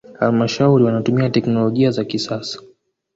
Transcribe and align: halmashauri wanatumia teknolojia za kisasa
halmashauri 0.19 0.83
wanatumia 0.83 1.29
teknolojia 1.29 1.91
za 1.91 2.05
kisasa 2.05 2.61